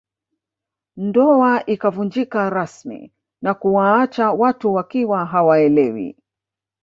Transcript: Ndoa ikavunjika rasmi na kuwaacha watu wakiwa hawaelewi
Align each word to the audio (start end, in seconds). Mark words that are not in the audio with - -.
Ndoa 0.97 1.65
ikavunjika 1.67 2.49
rasmi 2.49 3.13
na 3.41 3.53
kuwaacha 3.53 4.31
watu 4.31 4.73
wakiwa 4.73 5.25
hawaelewi 5.25 6.17